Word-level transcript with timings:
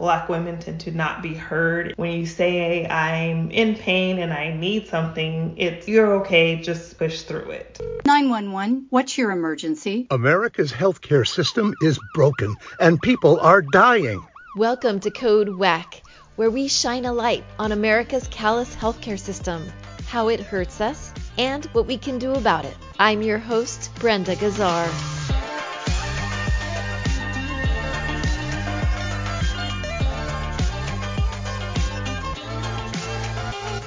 Black 0.00 0.30
women 0.30 0.58
tend 0.58 0.80
to 0.80 0.92
not 0.92 1.20
be 1.20 1.34
heard. 1.34 1.92
When 1.98 2.12
you 2.12 2.24
say, 2.24 2.86
I'm 2.86 3.50
in 3.50 3.74
pain 3.74 4.18
and 4.18 4.32
I 4.32 4.56
need 4.56 4.88
something, 4.88 5.58
it's 5.58 5.86
you're 5.86 6.14
okay, 6.22 6.56
just 6.56 6.96
push 6.96 7.20
through 7.20 7.50
it. 7.50 7.78
911, 8.06 8.86
what's 8.88 9.18
your 9.18 9.30
emergency? 9.30 10.06
America's 10.10 10.72
healthcare 10.72 11.28
system 11.28 11.74
is 11.82 11.98
broken 12.14 12.56
and 12.80 12.98
people 13.02 13.38
are 13.40 13.60
dying. 13.60 14.26
Welcome 14.56 15.00
to 15.00 15.10
Code 15.10 15.50
WACK, 15.50 16.00
where 16.36 16.50
we 16.50 16.66
shine 16.68 17.04
a 17.04 17.12
light 17.12 17.44
on 17.58 17.70
America's 17.70 18.26
callous 18.28 18.74
healthcare 18.74 19.18
system, 19.18 19.70
how 20.06 20.28
it 20.28 20.40
hurts 20.40 20.80
us, 20.80 21.12
and 21.36 21.66
what 21.74 21.86
we 21.86 21.98
can 21.98 22.18
do 22.18 22.32
about 22.32 22.64
it. 22.64 22.76
I'm 22.98 23.20
your 23.20 23.36
host, 23.36 23.90
Brenda 23.96 24.34
Gazzar. 24.34 25.09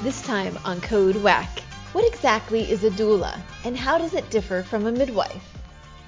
This 0.04 0.22
time 0.22 0.60
on 0.66 0.82
Code 0.82 1.16
WACK. 1.16 1.62
What 1.94 2.06
exactly 2.06 2.70
is 2.70 2.84
a 2.84 2.90
doula, 2.90 3.40
and 3.64 3.78
how 3.78 3.98
does 3.98 4.14
it 4.14 4.30
differ 4.30 4.62
from 4.62 4.86
a 4.86 4.92
midwife? 4.92 5.58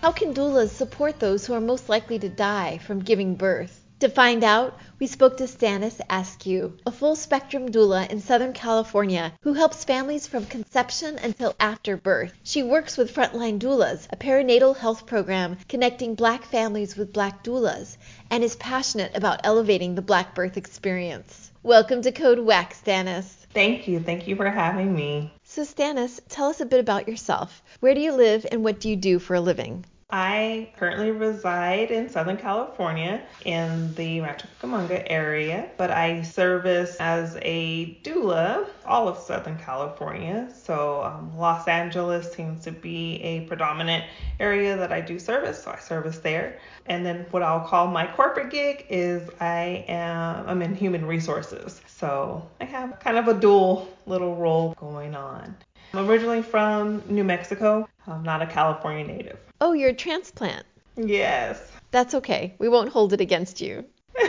How 0.02 0.12
can 0.12 0.34
doulas 0.34 0.72
support 0.72 1.18
those 1.18 1.46
who 1.46 1.54
are 1.54 1.62
most 1.62 1.88
likely 1.88 2.20
to 2.20 2.28
die 2.28 2.78
from 2.80 3.00
giving 3.00 3.36
birth? 3.36 3.86
To 4.02 4.10
find 4.10 4.44
out, 4.44 4.78
we 5.00 5.08
spoke 5.08 5.38
to 5.38 5.46
Stanis 5.46 6.02
Askew, 6.10 6.74
a 6.86 6.92
full 6.92 7.16
spectrum 7.16 7.72
doula 7.72 8.12
in 8.12 8.20
Southern 8.20 8.52
California 8.52 9.32
who 9.44 9.54
helps 9.54 9.86
families 9.86 10.28
from 10.28 10.46
conception 10.46 11.18
until 11.20 11.56
after 11.58 11.96
birth. 11.96 12.34
She 12.44 12.64
works 12.64 12.98
with 12.98 13.16
Frontline 13.16 13.60
Doulas, 13.60 14.10
a 14.12 14.18
perinatal 14.18 14.76
health 14.76 15.06
program 15.06 15.58
connecting 15.70 16.16
black 16.16 16.44
families 16.44 16.98
with 16.98 17.14
black 17.14 17.46
doulas, 17.46 17.96
and 18.30 18.44
is 18.44 18.58
passionate 18.58 19.16
about 19.16 19.40
elevating 19.46 19.96
the 19.96 20.02
black 20.02 20.36
birth 20.36 20.58
experience. 20.58 21.50
Welcome 21.66 22.04
to 22.04 22.12
Code 22.12 22.38
WACK, 22.38 22.76
Stanis. 22.76 23.26
Thank 23.52 23.88
you. 23.88 24.00
Thank 24.00 24.28
you 24.28 24.36
for 24.36 24.48
having 24.48 24.94
me. 24.94 25.34
So, 25.46 25.64
Stanis, 25.64 26.20
tell 26.30 26.50
us 26.50 26.62
a 26.62 26.66
bit 26.68 26.80
about 26.80 27.08
yourself. 27.08 27.64
Where 27.80 27.96
do 27.96 28.02
you 28.02 28.12
live 28.12 28.46
and 28.52 28.64
what 28.64 28.80
do 28.80 28.88
you 28.88 28.96
do 28.96 29.18
for 29.18 29.34
a 29.34 29.42
living? 29.42 29.84
I 30.12 30.72
currently 30.78 31.10
reside 31.10 31.90
in 31.90 32.10
Southern 32.10 32.38
California 32.38 33.24
in 33.44 33.92
the 33.96 34.22
Rancho 34.22 34.48
Cucamonga 34.62 35.04
area, 35.08 35.68
but 35.78 35.90
I 35.90 36.22
service 36.22 36.96
as 37.00 37.40
a 37.42 37.96
doula 38.04 38.68
all 38.86 39.08
of 39.08 39.18
Southern 39.18 39.58
California. 39.58 40.48
So 40.56 41.04
um, 41.04 41.36
Los 41.36 41.68
Angeles 41.68 42.32
seems 42.32 42.64
to 42.66 42.72
be 42.72 43.16
a 43.24 43.42
predominant 43.48 44.06
area 44.40 44.78
that 44.78 44.92
I 44.92 45.02
do 45.02 45.18
service, 45.18 45.64
so 45.64 45.72
I 45.72 45.80
service 45.80 46.20
there. 46.20 46.60
And 46.86 47.04
then 47.04 47.26
what 47.32 47.42
I'll 47.42 47.68
call 47.68 47.88
my 47.88 48.06
corporate 48.06 48.52
gig 48.52 48.86
is 48.90 49.28
I 49.40 49.86
am 49.88 50.48
I'm 50.48 50.62
in 50.62 50.76
human 50.76 51.06
resources. 51.06 51.82
So 51.88 52.48
I 52.62 52.66
have 52.66 53.00
kind 53.00 53.18
of 53.18 53.28
a 53.28 53.34
dual 53.34 53.90
little 54.06 54.36
role 54.36 54.76
going 54.80 55.16
on. 55.16 55.56
I'm 55.96 56.10
originally 56.10 56.42
from 56.42 57.02
New 57.08 57.24
Mexico. 57.24 57.88
I'm 58.06 58.22
not 58.22 58.42
a 58.42 58.46
California 58.46 59.08
native. 59.08 59.40
Oh, 59.62 59.72
you're 59.72 59.92
a 59.92 59.94
transplant. 59.94 60.66
Yes. 60.98 61.72
That's 61.92 62.14
okay. 62.16 62.54
We 62.60 62.68
won't 62.68 62.90
hold 62.90 63.14
it 63.14 63.22
against 63.22 63.62
you. 63.62 63.86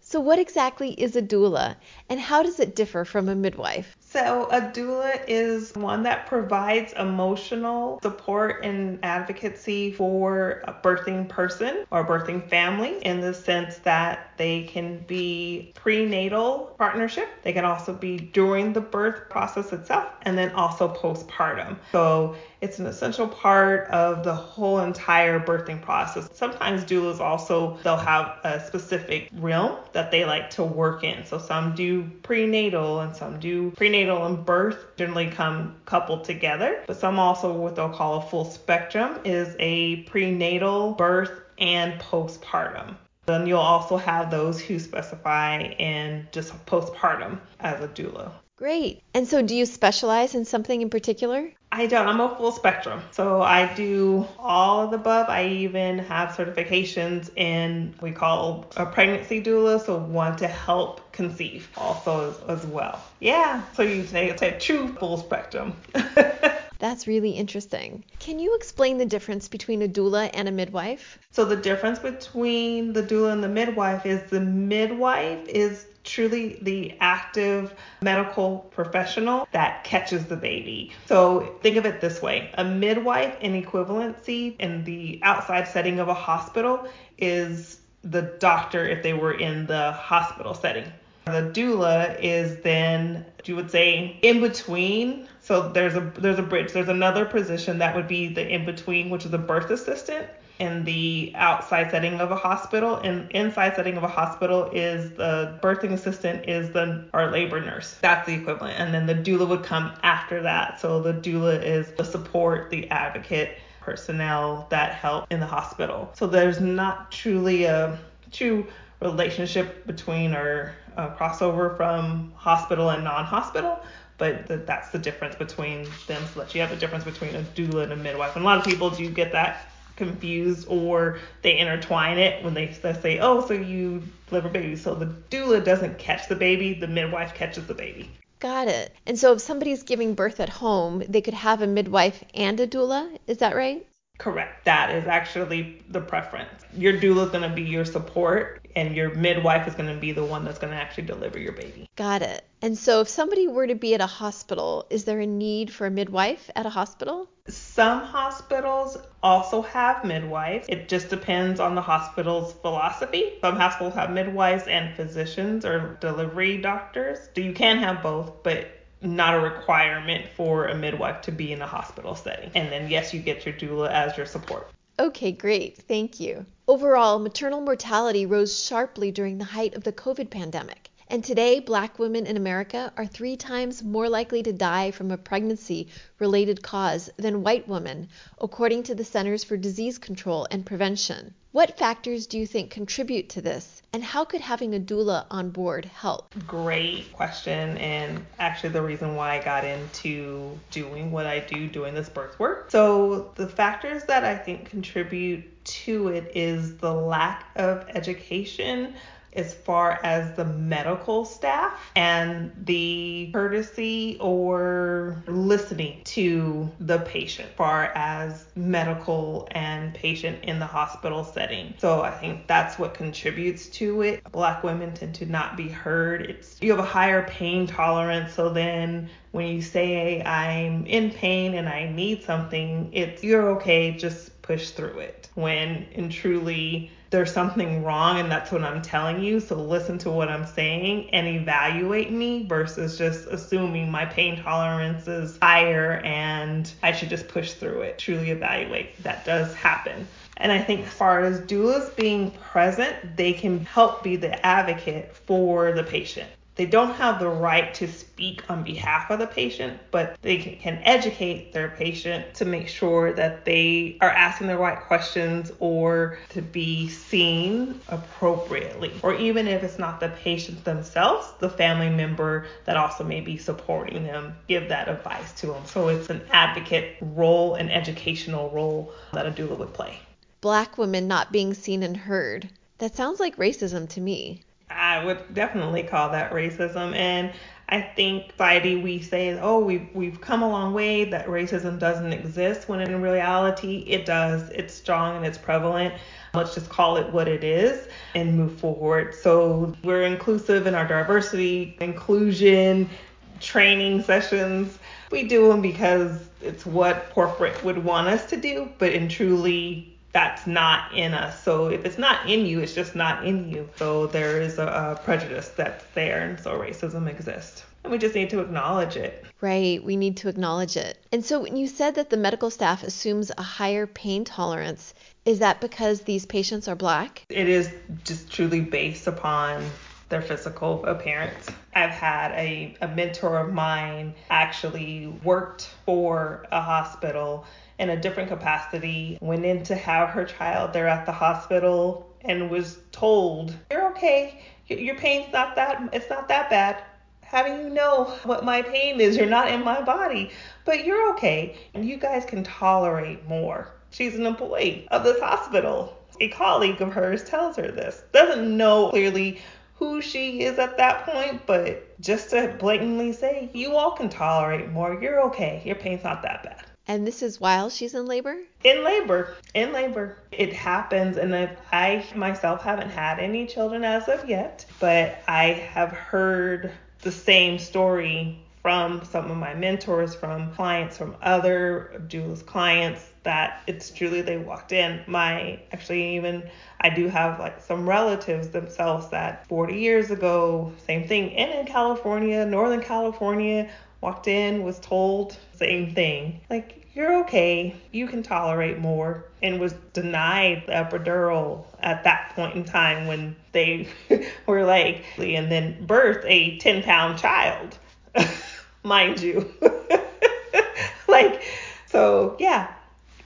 so, 0.00 0.18
what 0.18 0.38
exactly 0.38 0.92
is 0.92 1.16
a 1.16 1.22
doula 1.22 1.76
and 2.08 2.18
how 2.18 2.42
does 2.42 2.60
it 2.60 2.74
differ 2.74 3.04
from 3.04 3.28
a 3.28 3.34
midwife? 3.34 3.94
So, 4.10 4.48
a 4.50 4.60
doula 4.60 5.20
is 5.28 5.72
one 5.76 6.02
that 6.02 6.26
provides 6.26 6.92
emotional 6.94 8.00
support 8.02 8.64
and 8.64 8.98
advocacy 9.04 9.92
for 9.92 10.62
a 10.64 10.72
birthing 10.72 11.28
person 11.28 11.84
or 11.92 12.04
birthing 12.04 12.48
family 12.48 12.98
in 13.04 13.20
the 13.20 13.32
sense 13.32 13.78
that 13.78 14.32
they 14.36 14.64
can 14.64 14.98
be 15.06 15.72
prenatal 15.76 16.74
partnership, 16.76 17.28
they 17.42 17.52
can 17.52 17.64
also 17.64 17.94
be 17.94 18.18
during 18.18 18.72
the 18.72 18.80
birth 18.80 19.30
process 19.30 19.72
itself, 19.72 20.08
and 20.22 20.36
then 20.36 20.50
also 20.56 20.92
postpartum. 20.92 21.76
So, 21.92 22.34
it's 22.60 22.78
an 22.78 22.86
essential 22.86 23.26
part 23.26 23.88
of 23.88 24.22
the 24.24 24.34
whole 24.34 24.80
entire 24.80 25.40
birthing 25.40 25.80
process. 25.80 26.28
Sometimes 26.32 26.84
doulas 26.84 27.20
also 27.20 27.78
they'll 27.82 27.96
have 27.96 28.38
a 28.44 28.64
specific 28.66 29.30
realm 29.34 29.78
that 29.92 30.10
they 30.10 30.24
like 30.24 30.50
to 30.50 30.64
work 30.64 31.04
in. 31.04 31.24
So 31.24 31.38
some 31.38 31.74
do 31.74 32.02
prenatal 32.22 33.00
and 33.00 33.14
some 33.14 33.40
do 33.40 33.70
prenatal 33.72 34.26
and 34.26 34.44
birth 34.44 34.96
generally 34.96 35.30
come 35.30 35.76
coupled 35.84 36.24
together. 36.24 36.82
But 36.86 36.98
some 36.98 37.18
also 37.18 37.52
what 37.52 37.76
they'll 37.76 37.88
call 37.88 38.18
a 38.18 38.22
full 38.22 38.44
spectrum 38.44 39.18
is 39.24 39.56
a 39.58 40.02
prenatal, 40.04 40.92
birth, 40.92 41.32
and 41.58 42.00
postpartum. 42.00 42.96
Then 43.26 43.46
you'll 43.46 43.58
also 43.58 43.96
have 43.96 44.30
those 44.30 44.60
who 44.60 44.78
specify 44.78 45.60
in 45.60 46.26
just 46.32 46.52
postpartum 46.66 47.38
as 47.60 47.82
a 47.82 47.88
doula. 47.88 48.32
Great. 48.56 49.02
And 49.14 49.26
so 49.26 49.40
do 49.40 49.54
you 49.54 49.66
specialize 49.66 50.34
in 50.34 50.44
something 50.44 50.82
in 50.82 50.90
particular? 50.90 51.50
I 51.72 51.86
don't. 51.86 52.08
I'm 52.08 52.20
a 52.20 52.34
full 52.34 52.50
spectrum. 52.50 53.00
So 53.12 53.42
I 53.42 53.72
do 53.74 54.26
all 54.38 54.84
of 54.84 54.90
the 54.90 54.96
above. 54.96 55.28
I 55.28 55.46
even 55.46 56.00
have 56.00 56.30
certifications 56.30 57.30
in 57.36 57.94
we 58.00 58.10
call 58.10 58.66
a 58.76 58.86
pregnancy 58.86 59.40
doula, 59.40 59.84
so 59.84 59.98
one 59.98 60.36
to 60.36 60.48
help 60.48 61.12
conceive 61.12 61.68
also 61.76 62.30
as, 62.30 62.58
as 62.58 62.66
well. 62.66 63.00
Yeah. 63.20 63.62
So 63.74 63.82
you 63.82 64.04
say 64.04 64.28
it's 64.28 64.42
a 64.42 64.58
true 64.58 64.88
full 64.94 65.18
spectrum. 65.18 65.74
That's 66.80 67.06
really 67.06 67.32
interesting. 67.32 68.04
Can 68.20 68.38
you 68.38 68.56
explain 68.56 68.96
the 68.96 69.04
difference 69.04 69.48
between 69.48 69.82
a 69.82 69.88
doula 69.88 70.30
and 70.32 70.48
a 70.48 70.50
midwife? 70.50 71.18
So 71.30 71.44
the 71.44 71.56
difference 71.56 71.98
between 71.98 72.94
the 72.94 73.02
doula 73.02 73.34
and 73.34 73.44
the 73.44 73.48
midwife 73.48 74.06
is 74.06 74.28
the 74.30 74.40
midwife 74.40 75.46
is 75.46 75.84
truly 76.10 76.58
the 76.62 76.94
active 77.00 77.74
medical 78.02 78.58
professional 78.70 79.46
that 79.52 79.84
catches 79.84 80.26
the 80.26 80.36
baby. 80.36 80.92
So 81.06 81.56
think 81.62 81.76
of 81.76 81.86
it 81.86 82.00
this 82.00 82.20
way 82.20 82.50
a 82.54 82.64
midwife 82.64 83.36
in 83.40 83.60
equivalency 83.60 84.56
in 84.58 84.84
the 84.84 85.20
outside 85.22 85.68
setting 85.68 86.00
of 86.00 86.08
a 86.08 86.14
hospital 86.14 86.88
is 87.18 87.80
the 88.02 88.22
doctor 88.40 88.86
if 88.86 89.02
they 89.02 89.12
were 89.12 89.34
in 89.34 89.66
the 89.66 89.92
hospital 89.92 90.54
setting. 90.54 90.90
The 91.26 91.52
doula 91.54 92.18
is 92.20 92.60
then, 92.62 93.24
you 93.44 93.54
would 93.54 93.70
say, 93.70 94.18
in 94.22 94.40
between. 94.40 95.28
So 95.42 95.68
there's 95.68 95.94
a 95.94 96.00
there's 96.16 96.38
a 96.38 96.42
bridge. 96.42 96.72
There's 96.72 96.88
another 96.88 97.24
position 97.24 97.78
that 97.78 97.94
would 97.94 98.08
be 98.08 98.28
the 98.28 98.46
in 98.48 98.64
between, 98.64 99.10
which 99.10 99.26
is 99.26 99.32
a 99.32 99.38
birth 99.38 99.70
assistant 99.70 100.26
in 100.60 100.84
the 100.84 101.32
outside 101.36 101.90
setting 101.90 102.20
of 102.20 102.30
a 102.30 102.36
hospital 102.36 102.96
and 102.96 103.30
inside 103.30 103.74
setting 103.74 103.96
of 103.96 104.02
a 104.02 104.08
hospital 104.08 104.70
is 104.72 105.10
the 105.12 105.58
birthing 105.62 105.92
assistant 105.92 106.48
is 106.48 106.70
the 106.70 107.08
our 107.14 107.30
labor 107.30 107.60
nurse. 107.60 107.96
That's 108.02 108.26
the 108.26 108.34
equivalent. 108.34 108.78
And 108.78 108.92
then 108.92 109.06
the 109.06 109.14
doula 109.14 109.48
would 109.48 109.64
come 109.64 109.92
after 110.02 110.42
that. 110.42 110.78
So 110.78 111.00
the 111.00 111.14
doula 111.14 111.62
is 111.62 111.90
the 111.92 112.04
support 112.04 112.70
the 112.70 112.88
advocate 112.90 113.58
personnel 113.80 114.66
that 114.70 114.92
help 114.92 115.26
in 115.32 115.40
the 115.40 115.46
hospital. 115.46 116.10
So 116.14 116.26
there's 116.26 116.60
not 116.60 117.10
truly 117.10 117.64
a 117.64 117.98
true 118.30 118.66
relationship 119.00 119.86
between 119.86 120.34
or 120.34 120.74
a 120.98 121.08
crossover 121.08 121.74
from 121.74 122.32
hospital 122.36 122.90
and 122.90 123.02
non-hospital 123.02 123.80
but 124.18 124.66
that's 124.66 124.90
the 124.90 124.98
difference 124.98 125.34
between 125.34 125.88
them. 126.06 126.22
So 126.34 126.40
that 126.40 126.54
you 126.54 126.60
have 126.60 126.70
a 126.72 126.76
difference 126.76 127.04
between 127.04 127.34
a 127.34 127.42
doula 127.42 127.84
and 127.84 127.92
a 127.92 127.96
midwife. 127.96 128.36
And 128.36 128.44
a 128.44 128.46
lot 128.46 128.58
of 128.58 128.64
people 128.66 128.90
do 128.90 129.08
get 129.08 129.32
that 129.32 129.69
confused 130.00 130.66
or 130.68 131.18
they 131.42 131.58
intertwine 131.58 132.18
it 132.18 132.42
when 132.42 132.54
they, 132.54 132.66
they 132.66 132.94
say, 132.94 133.18
oh, 133.20 133.46
so 133.46 133.52
you 133.52 134.02
deliver 134.28 134.48
babies. 134.48 134.82
So 134.82 134.94
the 134.94 135.14
doula 135.30 135.62
doesn't 135.62 135.98
catch 135.98 136.26
the 136.26 136.34
baby, 136.34 136.72
the 136.72 136.88
midwife 136.88 137.34
catches 137.34 137.66
the 137.66 137.74
baby. 137.74 138.10
Got 138.40 138.68
it. 138.68 138.96
And 139.06 139.18
so 139.18 139.34
if 139.34 139.42
somebody's 139.42 139.82
giving 139.82 140.14
birth 140.14 140.40
at 140.40 140.48
home, 140.48 141.02
they 141.06 141.20
could 141.20 141.34
have 141.34 141.60
a 141.60 141.66
midwife 141.66 142.24
and 142.34 142.58
a 142.58 142.66
doula. 142.66 143.18
Is 143.26 143.38
that 143.38 143.54
right? 143.54 143.86
Correct. 144.20 144.66
That 144.66 144.94
is 144.94 145.06
actually 145.06 145.82
the 145.88 146.00
preference. 146.02 146.62
Your 146.76 146.92
doula 146.92 147.24
is 147.24 147.30
going 147.30 147.48
to 147.48 147.54
be 147.56 147.62
your 147.62 147.86
support, 147.86 148.60
and 148.76 148.94
your 148.94 149.14
midwife 149.14 149.66
is 149.66 149.74
going 149.74 149.92
to 149.92 149.98
be 149.98 150.12
the 150.12 150.22
one 150.22 150.44
that's 150.44 150.58
going 150.58 150.74
to 150.74 150.78
actually 150.78 151.04
deliver 151.04 151.38
your 151.38 151.52
baby. 151.52 151.88
Got 151.96 152.20
it. 152.20 152.44
And 152.60 152.76
so, 152.76 153.00
if 153.00 153.08
somebody 153.08 153.48
were 153.48 153.66
to 153.66 153.74
be 153.74 153.94
at 153.94 154.02
a 154.02 154.06
hospital, 154.06 154.86
is 154.90 155.04
there 155.04 155.20
a 155.20 155.26
need 155.26 155.72
for 155.72 155.86
a 155.86 155.90
midwife 155.90 156.50
at 156.54 156.66
a 156.66 156.68
hospital? 156.68 157.30
Some 157.48 158.02
hospitals 158.02 158.98
also 159.22 159.62
have 159.62 160.04
midwives. 160.04 160.66
It 160.68 160.90
just 160.90 161.08
depends 161.08 161.58
on 161.58 161.74
the 161.74 161.80
hospital's 161.80 162.52
philosophy. 162.52 163.38
Some 163.40 163.56
hospitals 163.56 163.94
have 163.94 164.10
midwives 164.10 164.64
and 164.64 164.94
physicians 164.94 165.64
or 165.64 165.96
delivery 166.02 166.58
doctors. 166.58 167.18
So 167.34 167.40
you 167.40 167.54
can 167.54 167.78
have 167.78 168.02
both, 168.02 168.42
but 168.42 168.79
not 169.02 169.34
a 169.34 169.40
requirement 169.40 170.26
for 170.36 170.66
a 170.66 170.74
midwife 170.74 171.22
to 171.22 171.32
be 171.32 171.52
in 171.52 171.62
a 171.62 171.66
hospital 171.66 172.14
setting. 172.14 172.50
And 172.54 172.70
then, 172.70 172.90
yes, 172.90 173.14
you 173.14 173.20
get 173.20 173.46
your 173.46 173.54
doula 173.54 173.90
as 173.90 174.16
your 174.16 174.26
support. 174.26 174.70
Okay, 174.98 175.32
great. 175.32 175.78
Thank 175.78 176.20
you. 176.20 176.44
Overall, 176.68 177.18
maternal 177.18 177.62
mortality 177.62 178.26
rose 178.26 178.62
sharply 178.62 179.10
during 179.10 179.38
the 179.38 179.44
height 179.44 179.74
of 179.74 179.84
the 179.84 179.92
COVID 179.92 180.28
pandemic. 180.28 180.89
And 181.10 181.24
today, 181.24 181.58
black 181.58 181.98
women 181.98 182.24
in 182.24 182.36
America 182.36 182.92
are 182.96 183.04
three 183.04 183.36
times 183.36 183.82
more 183.82 184.08
likely 184.08 184.44
to 184.44 184.52
die 184.52 184.92
from 184.92 185.10
a 185.10 185.18
pregnancy 185.18 185.88
related 186.20 186.62
cause 186.62 187.10
than 187.16 187.42
white 187.42 187.66
women, 187.66 188.08
according 188.40 188.84
to 188.84 188.94
the 188.94 189.02
Centers 189.04 189.42
for 189.42 189.56
Disease 189.56 189.98
Control 189.98 190.46
and 190.52 190.64
Prevention. 190.64 191.34
What 191.50 191.76
factors 191.76 192.28
do 192.28 192.38
you 192.38 192.46
think 192.46 192.70
contribute 192.70 193.28
to 193.30 193.40
this, 193.40 193.82
and 193.92 194.04
how 194.04 194.24
could 194.24 194.40
having 194.40 194.72
a 194.72 194.78
doula 194.78 195.26
on 195.32 195.50
board 195.50 195.84
help? 195.86 196.32
Great 196.46 197.12
question, 197.12 197.76
and 197.78 198.24
actually 198.38 198.70
the 198.70 198.82
reason 198.82 199.16
why 199.16 199.36
I 199.36 199.42
got 199.42 199.64
into 199.64 200.56
doing 200.70 201.10
what 201.10 201.26
I 201.26 201.40
do, 201.40 201.66
doing 201.66 201.92
this 201.92 202.08
birth 202.08 202.38
work. 202.38 202.70
So, 202.70 203.32
the 203.34 203.48
factors 203.48 204.04
that 204.04 204.22
I 204.22 204.36
think 204.36 204.70
contribute 204.70 205.64
to 205.64 206.06
it 206.06 206.30
is 206.36 206.76
the 206.76 206.94
lack 206.94 207.50
of 207.56 207.84
education 207.88 208.94
as 209.32 209.54
far 209.54 210.00
as 210.02 210.36
the 210.36 210.44
medical 210.44 211.24
staff 211.24 211.90
and 211.94 212.52
the 212.64 213.30
courtesy 213.32 214.16
or 214.20 215.22
listening 215.26 216.00
to 216.04 216.70
the 216.80 216.98
patient 217.00 217.48
far 217.56 217.92
as 217.94 218.46
medical 218.56 219.48
and 219.52 219.94
patient 219.94 220.44
in 220.44 220.58
the 220.58 220.66
hospital 220.66 221.24
setting. 221.24 221.74
So 221.78 222.02
I 222.02 222.10
think 222.10 222.46
that's 222.46 222.78
what 222.78 222.94
contributes 222.94 223.66
to 223.68 224.02
it. 224.02 224.22
Black 224.32 224.64
women 224.64 224.94
tend 224.94 225.14
to 225.16 225.26
not 225.26 225.56
be 225.56 225.68
heard. 225.68 226.22
It's 226.22 226.60
you 226.60 226.70
have 226.70 226.80
a 226.80 226.82
higher 226.82 227.22
pain 227.28 227.66
tolerance, 227.66 228.34
so 228.34 228.48
then 228.50 229.08
when 229.32 229.46
you 229.46 229.62
say 229.62 230.22
I'm 230.22 230.86
in 230.86 231.10
pain 231.10 231.54
and 231.54 231.68
I 231.68 231.90
need 231.90 232.22
something, 232.24 232.90
it's 232.92 233.22
you're 233.22 233.50
okay, 233.56 233.92
just 233.92 234.40
push 234.42 234.70
through 234.70 234.98
it. 234.98 235.19
When 235.34 235.86
and 235.94 236.10
truly 236.10 236.90
there's 237.10 237.32
something 237.32 237.82
wrong 237.82 238.20
and 238.20 238.30
that's 238.30 238.52
what 238.52 238.62
I'm 238.62 238.82
telling 238.82 239.22
you. 239.22 239.40
So 239.40 239.56
listen 239.56 239.98
to 239.98 240.10
what 240.10 240.28
I'm 240.28 240.46
saying 240.46 241.10
and 241.10 241.26
evaluate 241.26 242.12
me 242.12 242.44
versus 242.44 242.96
just 242.96 243.26
assuming 243.26 243.90
my 243.90 244.04
pain 244.04 244.40
tolerance 244.42 245.08
is 245.08 245.36
higher 245.42 246.00
and 246.04 246.72
I 246.82 246.92
should 246.92 247.10
just 247.10 247.26
push 247.28 247.52
through 247.54 247.82
it. 247.82 247.98
Truly 247.98 248.30
evaluate. 248.30 249.02
That 249.02 249.24
does 249.24 249.52
happen. 249.54 250.06
And 250.36 250.50
I 250.52 250.58
think 250.58 250.86
as 250.86 250.92
far 250.92 251.24
as 251.24 251.40
doulas 251.40 251.94
being 251.96 252.30
present, 252.30 253.16
they 253.16 253.32
can 253.32 253.64
help 253.66 254.02
be 254.02 254.16
the 254.16 254.44
advocate 254.46 255.14
for 255.14 255.72
the 255.72 255.82
patient. 255.82 256.30
They 256.60 256.66
don't 256.66 256.92
have 256.96 257.20
the 257.20 257.28
right 257.30 257.72
to 257.76 257.88
speak 257.88 258.50
on 258.50 258.64
behalf 258.64 259.10
of 259.10 259.18
the 259.18 259.26
patient, 259.26 259.80
but 259.90 260.18
they 260.20 260.36
can 260.36 260.78
educate 260.84 261.54
their 261.54 261.68
patient 261.68 262.34
to 262.34 262.44
make 262.44 262.68
sure 262.68 263.14
that 263.14 263.46
they 263.46 263.96
are 264.02 264.10
asking 264.10 264.48
the 264.48 264.58
right 264.58 264.78
questions 264.78 265.50
or 265.58 266.18
to 266.28 266.42
be 266.42 266.90
seen 266.90 267.80
appropriately. 267.88 268.92
Or 269.02 269.14
even 269.14 269.48
if 269.48 269.64
it's 269.64 269.78
not 269.78 270.00
the 270.00 270.10
patient 270.10 270.62
themselves, 270.66 271.32
the 271.38 271.48
family 271.48 271.88
member 271.88 272.46
that 272.66 272.76
also 272.76 273.04
may 273.04 273.22
be 273.22 273.38
supporting 273.38 274.04
them, 274.04 274.36
give 274.46 274.68
that 274.68 274.86
advice 274.86 275.32
to 275.40 275.46
them. 275.46 275.64
So 275.64 275.88
it's 275.88 276.10
an 276.10 276.20
advocate 276.30 276.98
role, 277.00 277.54
an 277.54 277.70
educational 277.70 278.50
role 278.50 278.92
that 279.14 279.24
a 279.24 279.30
doula 279.30 279.56
would 279.56 279.72
play. 279.72 279.98
Black 280.42 280.76
women 280.76 281.08
not 281.08 281.32
being 281.32 281.54
seen 281.54 281.82
and 281.82 281.96
heard. 281.96 282.50
That 282.76 282.94
sounds 282.94 283.18
like 283.18 283.36
racism 283.36 283.88
to 283.88 284.00
me. 284.02 284.42
I 284.90 285.04
would 285.04 285.34
definitely 285.34 285.84
call 285.84 286.10
that 286.10 286.32
racism. 286.32 286.96
And 286.96 287.32
I 287.68 287.80
think 287.80 288.32
society 288.32 288.82
we 288.82 289.00
say, 289.00 289.38
oh, 289.38 289.60
we've 289.60 289.88
we've 289.94 290.20
come 290.20 290.42
a 290.42 290.48
long 290.48 290.74
way, 290.74 291.04
that 291.04 291.28
racism 291.28 291.78
doesn't 291.78 292.12
exist 292.12 292.68
when 292.68 292.80
in 292.80 293.00
reality 293.00 293.84
it 293.86 294.04
does. 294.04 294.50
It's 294.50 294.74
strong 294.74 295.16
and 295.16 295.24
it's 295.24 295.38
prevalent. 295.38 295.94
Let's 296.34 296.54
just 296.54 296.68
call 296.68 296.96
it 296.96 297.12
what 297.12 297.28
it 297.28 297.44
is 297.44 297.86
and 298.16 298.36
move 298.36 298.58
forward. 298.58 299.14
So 299.14 299.72
we're 299.84 300.02
inclusive 300.02 300.66
in 300.66 300.74
our 300.74 300.86
diversity, 300.86 301.76
inclusion, 301.80 302.90
training 303.38 304.02
sessions. 304.02 304.80
We 305.12 305.22
do 305.28 305.48
them 305.48 305.62
because 305.62 306.28
it's 306.42 306.66
what 306.66 307.10
corporate 307.10 307.62
would 307.62 307.84
want 307.84 308.08
us 308.08 308.26
to 308.30 308.36
do, 308.36 308.68
but 308.78 308.92
in 308.92 309.08
truly 309.08 309.96
that's 310.12 310.46
not 310.46 310.92
in 310.94 311.14
us. 311.14 311.42
So 311.42 311.68
if 311.68 311.84
it's 311.84 311.98
not 311.98 312.28
in 312.28 312.46
you, 312.46 312.60
it's 312.60 312.74
just 312.74 312.94
not 312.94 313.24
in 313.24 313.48
you. 313.48 313.68
So 313.76 314.06
there 314.06 314.40
is 314.40 314.58
a, 314.58 314.66
a, 314.66 315.00
prejudice 315.04 315.48
that's 315.50 315.84
there, 315.94 316.22
and 316.22 316.38
so 316.38 316.58
racism 316.58 317.08
exists. 317.08 317.64
And 317.82 317.92
we 317.92 317.98
just 317.98 318.14
need 318.14 318.28
to 318.30 318.40
acknowledge 318.40 318.96
it. 318.96 319.24
Right, 319.40 319.82
we 319.82 319.96
need 319.96 320.18
to 320.18 320.28
acknowledge 320.28 320.76
it. 320.76 320.98
And 321.12 321.24
so 321.24 321.40
when 321.40 321.56
you 321.56 321.66
said 321.66 321.94
that 321.94 322.10
the 322.10 322.16
medical 322.16 322.50
staff 322.50 322.82
assumes 322.82 323.30
a 323.38 323.42
higher 323.42 323.86
pain 323.86 324.24
tolerance, 324.24 324.92
is 325.24 325.38
that 325.38 325.60
because 325.60 326.02
these 326.02 326.26
patients 326.26 326.68
are 326.68 326.76
black? 326.76 327.24
It 327.30 327.48
is 327.48 327.70
just 328.04 328.30
truly 328.30 328.60
based 328.60 329.06
upon 329.06 329.64
their 330.10 330.20
physical 330.20 330.84
appearance. 330.84 331.48
I've 331.74 331.90
had 331.90 332.32
a, 332.32 332.76
a 332.82 332.88
mentor 332.88 333.38
of 333.38 333.52
mine 333.52 334.14
actually 334.28 335.06
worked 335.24 335.70
for 335.86 336.46
a 336.52 336.60
hospital 336.60 337.46
in 337.78 337.90
a 337.90 338.00
different 338.00 338.28
capacity, 338.28 339.16
went 339.22 339.46
in 339.46 339.62
to 339.64 339.74
have 339.74 340.10
her 340.10 340.24
child 340.24 340.72
there 340.72 340.88
at 340.88 341.06
the 341.06 341.12
hospital 341.12 342.10
and 342.22 342.50
was 342.50 342.78
told, 342.92 343.54
You're 343.70 343.90
okay. 343.92 344.42
Your 344.68 344.96
pain's 344.96 345.32
not 345.32 345.56
that, 345.56 345.88
it's 345.92 346.10
not 346.10 346.28
that 346.28 346.50
bad. 346.50 346.82
How 347.22 347.44
do 347.44 347.62
you 347.62 347.70
know 347.70 348.04
what 348.24 348.44
my 348.44 348.62
pain 348.62 349.00
is? 349.00 349.16
You're 349.16 349.26
not 349.26 349.50
in 349.50 349.64
my 349.64 349.80
body, 349.80 350.30
but 350.64 350.84
you're 350.84 351.12
okay. 351.12 351.56
And 351.74 351.88
you 351.88 351.96
guys 351.96 352.24
can 352.24 352.42
tolerate 352.42 353.26
more. 353.28 353.68
She's 353.90 354.16
an 354.16 354.26
employee 354.26 354.88
of 354.90 355.04
this 355.04 355.20
hospital. 355.20 355.96
A 356.20 356.28
colleague 356.28 356.80
of 356.82 356.92
hers 356.92 357.24
tells 357.24 357.56
her 357.56 357.70
this. 357.70 358.02
Doesn't 358.12 358.56
know 358.56 358.90
clearly 358.90 359.40
who 359.80 360.02
she 360.02 360.42
is 360.42 360.58
at 360.58 360.76
that 360.76 361.06
point, 361.06 361.40
but 361.46 361.98
just 362.00 362.30
to 362.30 362.54
blatantly 362.58 363.12
say, 363.12 363.50
you 363.54 363.74
all 363.74 363.92
can 363.92 364.10
tolerate 364.10 364.68
more. 364.68 365.00
You're 365.02 365.22
okay. 365.28 365.62
Your 365.64 365.74
pain's 365.74 366.04
not 366.04 366.22
that 366.22 366.42
bad. 366.44 366.64
And 366.86 367.06
this 367.06 367.22
is 367.22 367.40
while 367.40 367.70
she's 367.70 367.94
in 367.94 368.04
labor? 368.04 368.36
In 368.62 368.84
labor. 368.84 369.36
In 369.54 369.72
labor. 369.72 370.18
It 370.32 370.52
happens. 370.52 371.16
And 371.16 371.34
I 371.72 372.04
myself 372.14 372.62
haven't 372.62 372.90
had 372.90 373.18
any 373.18 373.46
children 373.46 373.82
as 373.82 374.06
of 374.08 374.28
yet, 374.28 374.66
but 374.80 375.22
I 375.26 375.46
have 375.72 375.92
heard 375.92 376.72
the 377.00 377.12
same 377.12 377.58
story 377.58 378.38
from 378.62 379.02
some 379.04 379.30
of 379.30 379.36
my 379.36 379.54
mentors, 379.54 380.14
from 380.14 380.52
clients, 380.52 380.96
from 380.96 381.16
other 381.22 382.02
doulas 382.08 382.44
clients 382.44 383.10
that 383.22 383.62
it's 383.66 383.90
truly 383.90 384.22
they 384.22 384.36
walked 384.36 384.72
in. 384.72 385.00
My 385.06 385.60
actually 385.72 386.16
even 386.16 386.48
I 386.80 386.90
do 386.90 387.08
have 387.08 387.38
like 387.38 387.60
some 387.62 387.88
relatives 387.88 388.48
themselves 388.48 389.08
that 389.10 389.46
40 389.48 389.74
years 389.78 390.10
ago, 390.10 390.72
same 390.86 391.06
thing, 391.06 391.34
and 391.36 391.50
in 391.50 391.66
California, 391.66 392.44
Northern 392.44 392.80
California, 392.80 393.70
walked 394.00 394.28
in, 394.28 394.62
was 394.62 394.78
told 394.78 395.36
same 395.54 395.94
thing. 395.94 396.40
Like 396.48 396.86
you're 396.94 397.20
okay, 397.20 397.74
you 397.92 398.06
can 398.08 398.22
tolerate 398.22 398.78
more, 398.78 399.24
and 399.42 399.60
was 399.60 399.74
denied 399.92 400.64
the 400.66 400.72
epidural 400.72 401.64
at 401.80 402.04
that 402.04 402.32
point 402.34 402.56
in 402.56 402.64
time 402.64 403.06
when 403.06 403.36
they 403.52 403.88
were 404.46 404.64
like, 404.64 405.04
and 405.18 405.50
then 405.50 405.86
birth 405.86 406.24
a 406.26 406.58
10 406.58 406.82
pound 406.82 407.18
child, 407.18 407.78
mind 408.82 409.20
you. 409.20 409.52
like, 411.08 411.42
so 411.86 412.36
yeah, 412.38 412.72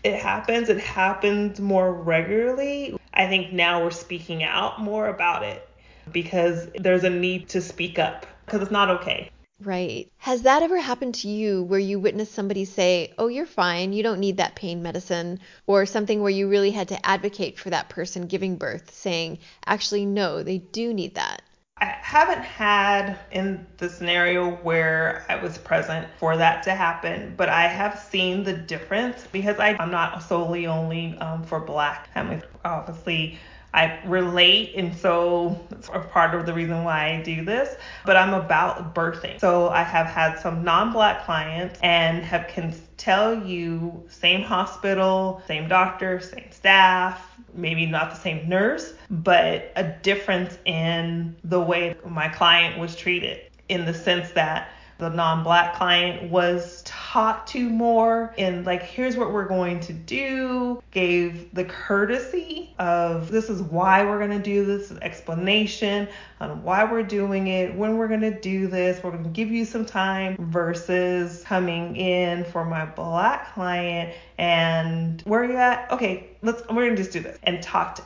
it 0.02 0.16
happens. 0.16 0.68
It 0.68 0.80
happens 0.80 1.60
more 1.60 1.92
regularly. 1.92 2.96
I 3.12 3.26
think 3.26 3.52
now 3.52 3.82
we're 3.82 3.90
speaking 3.90 4.42
out 4.42 4.80
more 4.80 5.08
about 5.08 5.42
it 5.42 5.68
because 6.12 6.68
there's 6.78 7.04
a 7.04 7.10
need 7.10 7.48
to 7.50 7.60
speak 7.60 7.98
up 7.98 8.26
because 8.44 8.62
it's 8.62 8.70
not 8.70 8.90
okay. 8.90 9.30
Right. 9.60 10.10
Has 10.18 10.42
that 10.42 10.62
ever 10.62 10.78
happened 10.78 11.14
to 11.16 11.28
you 11.28 11.62
where 11.62 11.78
you 11.78 12.00
witnessed 12.00 12.34
somebody 12.34 12.64
say, 12.64 13.14
Oh, 13.16 13.28
you're 13.28 13.46
fine, 13.46 13.92
you 13.92 14.02
don't 14.02 14.18
need 14.18 14.38
that 14.38 14.56
pain 14.56 14.82
medicine, 14.82 15.38
or 15.66 15.86
something 15.86 16.20
where 16.20 16.30
you 16.30 16.48
really 16.48 16.72
had 16.72 16.88
to 16.88 17.06
advocate 17.06 17.58
for 17.58 17.70
that 17.70 17.88
person 17.88 18.26
giving 18.26 18.56
birth, 18.56 18.92
saying, 18.92 19.38
Actually, 19.64 20.06
no, 20.06 20.42
they 20.42 20.58
do 20.58 20.92
need 20.92 21.14
that? 21.14 21.42
I 21.78 21.86
haven't 21.86 22.44
had 22.44 23.18
in 23.32 23.66
the 23.78 23.88
scenario 23.88 24.52
where 24.56 25.26
I 25.28 25.36
was 25.36 25.58
present 25.58 26.06
for 26.18 26.36
that 26.36 26.62
to 26.64 26.70
happen, 26.70 27.34
but 27.36 27.48
I 27.48 27.66
have 27.66 27.98
seen 27.98 28.44
the 28.44 28.52
difference 28.52 29.26
because 29.32 29.58
I, 29.58 29.70
am 29.82 29.90
not 29.90 30.22
solely 30.22 30.66
only 30.66 31.18
um, 31.18 31.42
for 31.42 31.58
Black 31.58 32.12
families. 32.14 32.42
Obviously, 32.64 33.38
I 33.74 33.98
relate, 34.06 34.74
and 34.76 34.96
so 34.96 35.60
it's 35.72 35.88
part 36.12 36.32
of 36.32 36.46
the 36.46 36.54
reason 36.54 36.84
why 36.84 37.16
I 37.16 37.22
do 37.22 37.44
this. 37.44 37.76
But 38.06 38.16
I'm 38.16 38.32
about 38.32 38.94
birthing. 38.94 39.40
So 39.40 39.68
I 39.68 39.82
have 39.82 40.06
had 40.06 40.38
some 40.38 40.62
non 40.62 40.92
black 40.92 41.24
clients 41.24 41.80
and 41.82 42.22
have 42.24 42.46
can 42.46 42.72
tell 42.96 43.44
you 43.44 44.04
same 44.08 44.42
hospital, 44.42 45.42
same 45.48 45.66
doctor, 45.66 46.20
same 46.20 46.52
staff, 46.52 47.36
maybe 47.52 47.84
not 47.84 48.10
the 48.10 48.16
same 48.16 48.48
nurse, 48.48 48.94
but 49.10 49.72
a 49.74 49.82
difference 50.02 50.56
in 50.64 51.34
the 51.42 51.60
way 51.60 51.96
my 52.06 52.28
client 52.28 52.78
was 52.78 52.94
treated 52.94 53.40
in 53.68 53.86
the 53.86 53.94
sense 53.94 54.30
that 54.32 54.68
the 54.98 55.08
non-black 55.08 55.74
client 55.74 56.30
was 56.30 56.82
talked 56.84 57.48
to 57.48 57.68
more 57.68 58.34
and 58.38 58.64
like 58.64 58.82
here's 58.82 59.16
what 59.16 59.32
we're 59.32 59.46
going 59.46 59.80
to 59.80 59.92
do 59.92 60.82
gave 60.90 61.52
the 61.54 61.64
courtesy 61.64 62.74
of 62.78 63.30
this 63.30 63.50
is 63.50 63.62
why 63.62 64.04
we're 64.04 64.18
going 64.18 64.30
to 64.30 64.42
do 64.42 64.64
this 64.64 64.92
explanation 65.02 66.08
on 66.40 66.62
why 66.62 66.84
we're 66.84 67.02
doing 67.02 67.48
it 67.48 67.74
when 67.74 67.96
we're 67.96 68.08
going 68.08 68.20
to 68.20 68.38
do 68.40 68.66
this 68.66 69.02
we're 69.02 69.10
going 69.10 69.24
to 69.24 69.30
give 69.30 69.50
you 69.50 69.64
some 69.64 69.84
time 69.84 70.36
versus 70.38 71.42
coming 71.44 71.96
in 71.96 72.44
for 72.44 72.64
my 72.64 72.84
black 72.84 73.52
client 73.54 74.12
and 74.38 75.22
where 75.22 75.40
are 75.40 75.44
you 75.44 75.56
at? 75.56 75.90
Okay 75.90 76.28
let's 76.42 76.62
we're 76.68 76.84
going 76.84 76.96
to 76.96 76.96
just 76.96 77.12
do 77.12 77.20
this 77.20 77.38
and 77.42 77.62
talked 77.62 78.00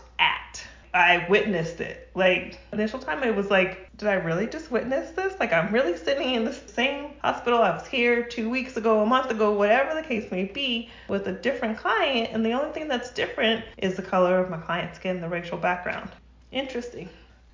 I 0.95 1.27
witnessed 1.29 1.81
it. 1.81 2.11
Like 2.15 2.59
initial 2.73 2.99
time, 2.99 3.23
it 3.23 3.35
was 3.35 3.51
like, 3.51 3.95
did 3.97 4.09
I 4.09 4.15
really 4.15 4.47
just 4.47 4.71
witness 4.71 5.11
this? 5.13 5.35
Like 5.39 5.53
I'm 5.53 5.73
really 5.73 5.97
sitting 5.97 6.35
in 6.35 6.45
the 6.45 6.53
same 6.53 7.11
hospital 7.23 7.61
I 7.61 7.71
was 7.71 7.87
here 7.87 8.23
two 8.23 8.49
weeks 8.49 8.77
ago, 8.77 9.03
a 9.03 9.07
month 9.07 9.31
ago, 9.31 9.53
whatever 9.53 9.95
the 9.95 10.07
case 10.07 10.31
may 10.31 10.45
be, 10.45 10.91
with 11.09 11.27
a 11.27 11.33
different 11.33 11.79
client, 11.79 12.31
and 12.33 12.45
the 12.45 12.53
only 12.53 12.73
thing 12.73 12.89
that's 12.89 13.11
different 13.11 13.65
is 13.77 13.97
the 13.97 14.03
color 14.03 14.39
of 14.39 14.51
my 14.51 14.59
client's 14.59 14.99
skin, 14.99 15.21
the 15.21 15.29
racial 15.29 15.59
background. 15.59 16.11
Interesting. 16.53 17.09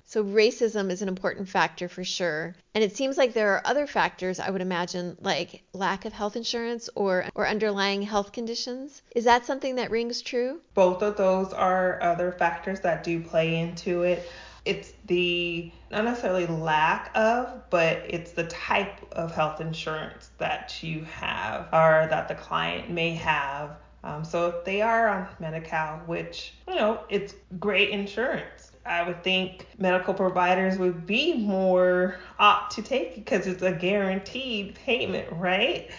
So 0.07 0.23
racism 0.23 0.91
is 0.91 1.01
an 1.01 1.07
important 1.07 1.49
factor 1.49 1.89
for 1.89 2.03
sure. 2.03 2.55
And 2.75 2.83
it 2.83 2.95
seems 2.95 3.17
like 3.17 3.33
there 3.33 3.53
are 3.55 3.61
other 3.65 3.87
factors 3.87 4.39
I 4.39 4.51
would 4.51 4.61
imagine 4.61 5.17
like 5.19 5.63
lack 5.73 6.05
of 6.05 6.13
health 6.13 6.35
insurance 6.35 6.89
or 6.95 7.25
or 7.33 7.47
underlying 7.47 8.03
health 8.03 8.31
conditions. 8.31 9.01
Is 9.15 9.23
that 9.23 9.45
something 9.45 9.75
that 9.75 9.89
rings 9.89 10.21
true? 10.21 10.61
Both 10.75 11.01
of 11.01 11.17
those 11.17 11.53
are 11.53 12.01
other 12.03 12.31
factors 12.31 12.81
that 12.81 13.03
do 13.03 13.19
play 13.19 13.59
into 13.59 14.03
it. 14.03 14.29
It's 14.63 14.93
the 15.07 15.71
not 15.91 16.05
necessarily 16.05 16.45
lack 16.47 17.11
of, 17.15 17.69
but 17.69 18.03
it's 18.07 18.31
the 18.31 18.45
type 18.45 19.01
of 19.11 19.33
health 19.33 19.59
insurance 19.59 20.29
that 20.37 20.83
you 20.83 21.03
have 21.05 21.67
or 21.73 22.07
that 22.09 22.27
the 22.27 22.35
client 22.35 22.91
may 22.91 23.15
have. 23.15 23.77
Um, 24.03 24.23
so 24.23 24.49
if 24.49 24.65
they 24.65 24.83
are 24.83 25.07
on 25.07 25.27
Medi-Cal, 25.39 25.97
which 26.05 26.53
you 26.67 26.75
know 26.75 26.99
it's 27.09 27.33
great 27.59 27.89
insurance, 27.89 28.64
I 28.85 29.03
would 29.03 29.23
think 29.23 29.67
medical 29.79 30.13
providers 30.13 30.77
would 30.77 31.07
be 31.07 31.33
more 31.33 32.17
apt 32.39 32.75
to 32.75 32.83
take 32.83 33.09
it 33.09 33.15
because 33.15 33.47
it's 33.47 33.63
a 33.63 33.71
guaranteed 33.71 34.75
payment, 34.75 35.27
right? 35.31 35.89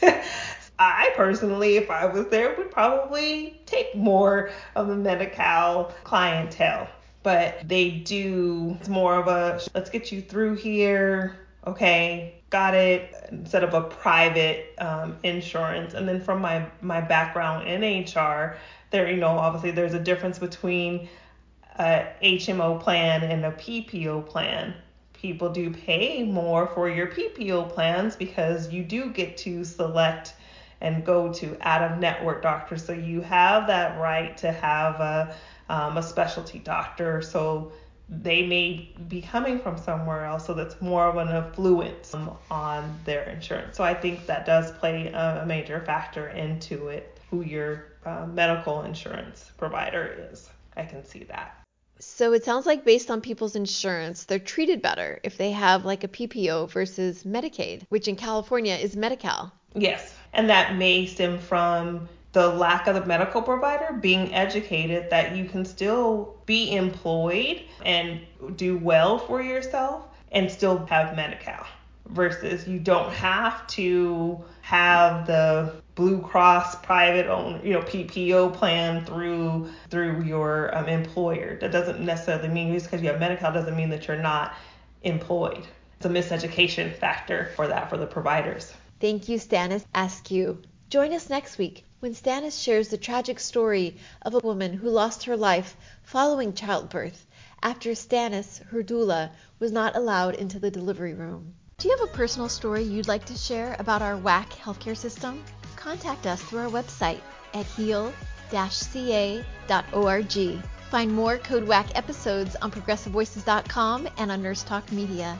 I 0.78 1.12
personally, 1.14 1.76
if 1.76 1.90
I 1.90 2.06
was 2.06 2.26
there, 2.28 2.54
would 2.56 2.70
probably 2.70 3.60
take 3.66 3.94
more 3.94 4.50
of 4.76 4.88
the 4.88 4.96
Medi-Cal 4.96 5.92
clientele. 6.04 6.88
But 7.22 7.68
they 7.68 7.90
do, 7.90 8.76
it's 8.80 8.88
more 8.88 9.16
of 9.16 9.28
a 9.28 9.60
let's 9.74 9.90
get 9.90 10.10
you 10.10 10.22
through 10.22 10.54
here. 10.54 11.36
Okay, 11.66 12.40
got 12.48 12.74
it 12.74 13.14
instead 13.30 13.62
of 13.62 13.74
a 13.74 13.82
private 13.82 14.74
um, 14.78 15.18
insurance. 15.22 15.92
And 15.92 16.08
then 16.08 16.22
from 16.22 16.40
my, 16.40 16.66
my 16.80 17.02
background 17.02 17.68
in 17.68 17.82
HR, 18.04 18.56
there, 18.90 19.10
you 19.10 19.18
know, 19.18 19.38
obviously 19.38 19.72
there's 19.72 19.92
a 19.92 20.00
difference 20.00 20.38
between 20.38 21.08
a 21.80 22.12
HMO 22.22 22.78
plan 22.78 23.22
and 23.22 23.46
a 23.46 23.52
PPO 23.52 24.26
plan. 24.26 24.74
People 25.14 25.48
do 25.50 25.70
pay 25.70 26.22
more 26.22 26.66
for 26.66 26.90
your 26.90 27.06
PPO 27.06 27.72
plans 27.72 28.16
because 28.16 28.70
you 28.70 28.84
do 28.84 29.10
get 29.10 29.38
to 29.38 29.64
select 29.64 30.34
and 30.82 31.04
go 31.06 31.32
to 31.32 31.56
out 31.62 31.82
of 31.82 31.98
network 31.98 32.42
doctors. 32.42 32.84
So 32.84 32.92
you 32.92 33.22
have 33.22 33.66
that 33.68 33.98
right 33.98 34.36
to 34.38 34.52
have 34.52 35.00
a, 35.00 35.34
um, 35.70 35.96
a 35.96 36.02
specialty 36.02 36.58
doctor. 36.58 37.22
So 37.22 37.72
they 38.10 38.46
may 38.46 38.94
be 39.08 39.22
coming 39.22 39.58
from 39.58 39.78
somewhere 39.78 40.26
else, 40.26 40.44
so 40.44 40.52
that's 40.52 40.80
more 40.82 41.04
of 41.04 41.16
an 41.16 41.34
influence 41.34 42.14
on 42.50 43.00
their 43.04 43.22
insurance. 43.22 43.76
So 43.76 43.84
I 43.84 43.94
think 43.94 44.26
that 44.26 44.44
does 44.44 44.70
play 44.72 45.06
a, 45.06 45.44
major 45.46 45.80
factor 45.80 46.28
into 46.28 46.88
it, 46.88 47.18
who 47.30 47.42
your 47.42 47.86
uh, 48.04 48.26
medical 48.26 48.82
insurance 48.82 49.50
provider 49.56 50.28
is. 50.30 50.50
I 50.76 50.84
can 50.84 51.04
see 51.04 51.24
that. 51.24 51.59
So 52.00 52.32
it 52.32 52.44
sounds 52.44 52.66
like 52.66 52.84
based 52.84 53.10
on 53.10 53.20
people's 53.20 53.56
insurance, 53.56 54.24
they're 54.24 54.38
treated 54.38 54.80
better 54.80 55.20
if 55.22 55.36
they 55.36 55.50
have 55.52 55.84
like 55.84 56.02
a 56.02 56.08
PPO 56.08 56.70
versus 56.70 57.24
Medicaid, 57.24 57.82
which 57.90 58.08
in 58.08 58.16
California 58.16 58.74
is 58.74 58.96
Medi-Cal. 58.96 59.52
Yes, 59.74 60.14
and 60.32 60.48
that 60.48 60.76
may 60.76 61.06
stem 61.06 61.38
from 61.38 62.08
the 62.32 62.48
lack 62.48 62.86
of 62.86 62.94
the 62.94 63.04
medical 63.04 63.42
provider 63.42 63.92
being 63.94 64.32
educated 64.34 65.10
that 65.10 65.36
you 65.36 65.44
can 65.44 65.64
still 65.64 66.36
be 66.46 66.74
employed 66.74 67.62
and 67.84 68.20
do 68.56 68.78
well 68.78 69.18
for 69.18 69.42
yourself 69.42 70.06
and 70.32 70.50
still 70.50 70.86
have 70.86 71.14
Medi-Cal 71.16 71.66
versus 72.06 72.66
you 72.66 72.78
don't 72.78 73.12
have 73.12 73.66
to 73.68 74.42
have 74.62 75.26
the 75.26 75.74
Blue 76.00 76.18
Cross 76.18 76.76
private 76.76 77.26
own, 77.26 77.60
you 77.62 77.74
know, 77.74 77.82
PPO 77.82 78.54
plan 78.54 79.04
through 79.04 79.68
through 79.90 80.22
your 80.22 80.74
um, 80.74 80.86
employer. 80.86 81.58
That 81.60 81.72
doesn't 81.72 82.00
necessarily 82.00 82.48
mean 82.48 82.72
just 82.72 82.86
because 82.86 83.02
you 83.02 83.08
have 83.08 83.20
Medi-Cal 83.20 83.52
doesn't 83.52 83.76
mean 83.76 83.90
that 83.90 84.08
you're 84.08 84.16
not 84.16 84.54
employed. 85.02 85.66
It's 85.98 86.06
a 86.06 86.08
miseducation 86.08 86.96
factor 86.96 87.50
for 87.54 87.68
that 87.68 87.90
for 87.90 87.98
the 87.98 88.06
providers. 88.06 88.72
Thank 88.98 89.28
you, 89.28 89.36
Stanis 89.36 89.84
Askew. 89.94 90.62
Join 90.88 91.12
us 91.12 91.28
next 91.28 91.58
week 91.58 91.84
when 91.98 92.14
Stanis 92.14 92.58
shares 92.58 92.88
the 92.88 92.96
tragic 92.96 93.38
story 93.38 93.98
of 94.22 94.32
a 94.32 94.38
woman 94.38 94.72
who 94.72 94.88
lost 94.88 95.24
her 95.24 95.36
life 95.36 95.76
following 96.02 96.54
childbirth 96.54 97.26
after 97.62 97.90
Stanis, 97.90 98.66
her 98.68 98.82
doula, 98.82 99.32
was 99.58 99.70
not 99.70 99.94
allowed 99.94 100.36
into 100.36 100.58
the 100.58 100.70
delivery 100.70 101.12
room. 101.12 101.52
Do 101.76 101.88
you 101.88 101.96
have 101.98 102.08
a 102.08 102.16
personal 102.16 102.48
story 102.48 102.84
you'd 102.84 103.06
like 103.06 103.26
to 103.26 103.36
share 103.36 103.76
about 103.78 104.00
our 104.00 104.16
WACK 104.16 104.48
healthcare 104.52 104.96
system? 104.96 105.44
Contact 105.80 106.26
us 106.26 106.42
through 106.42 106.60
our 106.60 106.68
website 106.68 107.20
at 107.54 107.64
heal-ca.org. 107.66 108.12
Find 110.90 111.12
more 111.12 111.38
Code 111.38 111.66
WACK 111.66 111.96
episodes 111.96 112.56
on 112.56 112.70
progressivevoices.com 112.70 114.08
and 114.18 114.30
on 114.30 114.42
Nurse 114.42 114.62
Talk 114.62 114.92
Media. 114.92 115.38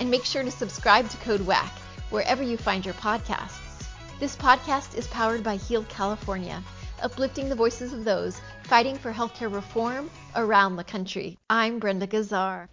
And 0.00 0.10
make 0.10 0.24
sure 0.24 0.42
to 0.42 0.50
subscribe 0.50 1.08
to 1.10 1.16
Code 1.18 1.46
WACK 1.46 1.70
wherever 2.10 2.42
you 2.42 2.56
find 2.56 2.84
your 2.84 2.94
podcasts. 2.94 3.86
This 4.18 4.34
podcast 4.34 4.96
is 4.96 5.06
powered 5.08 5.44
by 5.44 5.56
Heal 5.56 5.84
California, 5.88 6.62
uplifting 7.02 7.48
the 7.48 7.54
voices 7.54 7.92
of 7.92 8.04
those 8.04 8.40
fighting 8.64 8.96
for 8.96 9.12
healthcare 9.12 9.52
reform 9.52 10.10
around 10.34 10.76
the 10.76 10.84
country. 10.84 11.38
I'm 11.50 11.78
Brenda 11.78 12.06
Gazzar. 12.06 12.64